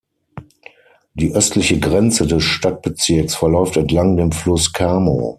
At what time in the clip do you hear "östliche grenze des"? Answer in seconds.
1.35-2.41